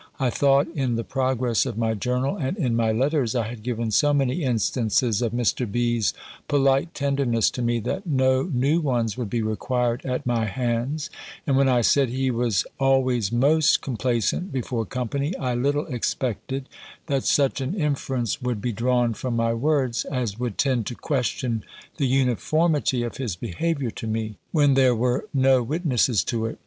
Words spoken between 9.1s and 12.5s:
would be required at my hands; and when I said he